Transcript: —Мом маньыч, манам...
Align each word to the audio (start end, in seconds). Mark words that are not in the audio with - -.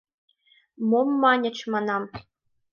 —Мом 0.89 1.09
маньыч, 1.21 1.57
манам... 1.73 2.03